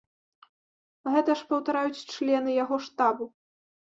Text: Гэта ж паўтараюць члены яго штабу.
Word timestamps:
Гэта 1.15 1.35
ж 1.41 1.45
паўтараюць 1.51 2.05
члены 2.15 2.57
яго 2.63 2.79
штабу. 2.87 3.25